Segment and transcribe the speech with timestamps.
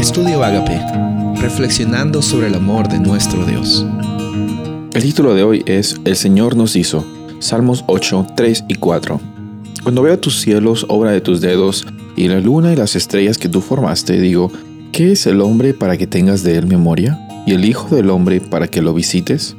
[0.00, 0.80] Estudio Agape,
[1.42, 3.84] reflexionando sobre el amor de nuestro Dios.
[4.94, 7.04] El título de hoy es El Señor nos hizo,
[7.38, 9.20] Salmos 8, 3 y 4.
[9.82, 11.86] Cuando veo tus cielos, obra de tus dedos,
[12.16, 14.50] y la luna y las estrellas que tú formaste, digo,
[14.90, 17.20] ¿qué es el hombre para que tengas de él memoria?
[17.46, 19.54] ¿Y el Hijo del hombre para que lo visites?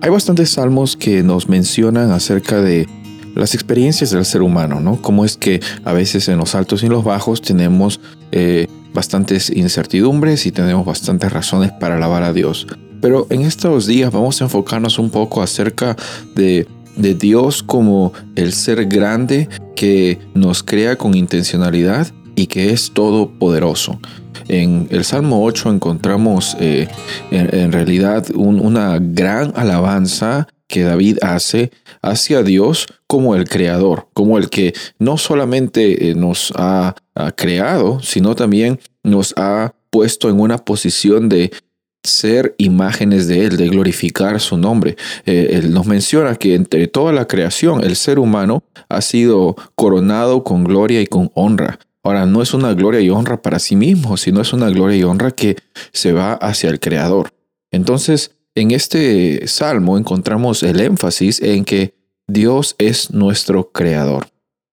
[0.00, 2.86] Hay bastantes salmos que nos mencionan acerca de
[3.34, 5.02] las experiencias del ser humano, ¿no?
[5.02, 8.00] Cómo es que a veces en los altos y en los bajos tenemos
[8.30, 12.66] eh, bastantes incertidumbres y tenemos bastantes razones para alabar a Dios.
[13.00, 15.96] Pero en estos días vamos a enfocarnos un poco acerca
[16.34, 24.00] de, Dios como el ser grande que nos crea con intencionalidad y que es todopoderoso.
[24.48, 26.88] En el Salmo 8 encontramos eh,
[27.30, 31.72] en, realidad una gran alabanza que David hace
[32.02, 36.94] hacia Dios como el creador, como el que no solamente eh, nos ha,
[37.34, 41.50] creado, sino también nos ha puesto en una posición de
[42.04, 44.96] ser imágenes de Él, de glorificar su nombre.
[45.26, 50.44] Eh, él nos menciona que entre toda la creación, el ser humano ha sido coronado
[50.44, 51.80] con gloria y con honra.
[52.04, 55.02] Ahora, no es una gloria y honra para sí mismo, sino es una gloria y
[55.02, 55.56] honra que
[55.92, 57.30] se va hacia el Creador.
[57.70, 61.94] Entonces, en este salmo encontramos el énfasis en que
[62.26, 64.28] Dios es nuestro creador.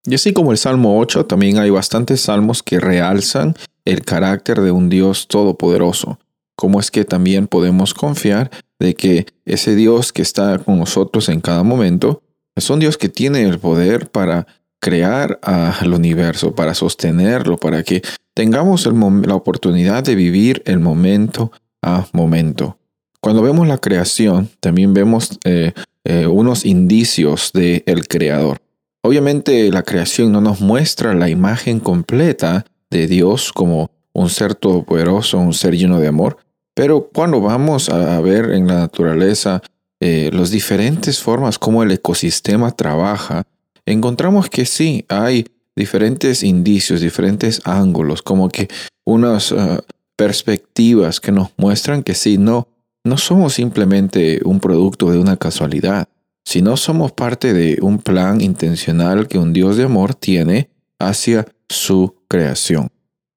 [0.05, 3.55] Y así como el Salmo 8, también hay bastantes salmos que realzan
[3.85, 6.19] el carácter de un Dios todopoderoso.
[6.55, 11.41] Como es que también podemos confiar de que ese Dios que está con nosotros en
[11.41, 12.21] cada momento
[12.55, 14.47] es un Dios que tiene el poder para
[14.79, 18.01] crear al universo, para sostenerlo, para que
[18.33, 22.77] tengamos la oportunidad de vivir el momento a momento.
[23.25, 25.73] Cuando vemos la creación, también vemos eh,
[26.03, 28.61] eh, unos indicios del el creador.
[29.01, 35.39] Obviamente la creación no nos muestra la imagen completa de Dios como un ser todopoderoso,
[35.39, 36.37] un ser lleno de amor,
[36.75, 39.63] pero cuando vamos a ver en la naturaleza
[39.99, 43.47] eh, las diferentes formas como el ecosistema trabaja,
[43.87, 48.67] encontramos que sí, hay diferentes indicios, diferentes ángulos, como que
[49.03, 49.81] unas ah,
[50.15, 52.67] perspectivas que nos muestran que sí, no,
[53.05, 56.09] no somos simplemente un producto de una casualidad,
[56.43, 62.15] sino somos parte de un plan intencional que un Dios de amor tiene hacia su
[62.27, 62.89] creación.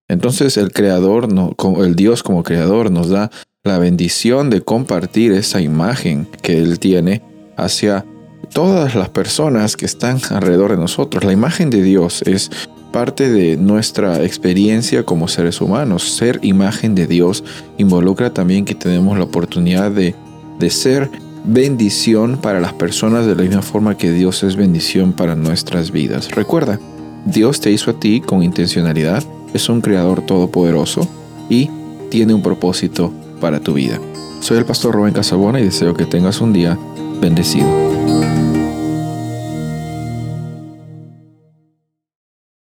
[0.09, 1.29] Entonces el creador,
[1.85, 3.31] el Dios como creador nos da
[3.63, 7.23] la bendición de compartir esa imagen que Él tiene
[7.57, 8.07] hacia
[8.55, 11.25] todas las personas que están alrededor de nosotros.
[11.25, 12.51] La imagen de Dios es
[12.93, 16.17] parte de nuestra experiencia como seres humanos.
[16.17, 17.45] Ser imagen de Dios
[17.77, 20.15] involucra también que tenemos la oportunidad de,
[20.59, 21.11] de ser
[21.45, 26.31] bendición para las personas de la misma forma que Dios es bendición para nuestras vidas.
[26.31, 26.79] Recuerda,
[27.25, 29.25] Dios te hizo a ti con intencionalidad,
[29.55, 31.09] es un creador todopoderoso
[31.49, 31.71] y
[32.11, 33.99] tiene un propósito para tu vida.
[34.41, 36.79] Soy el pastor Rubén Casabona y deseo que tengas un día
[37.21, 38.48] bendecido.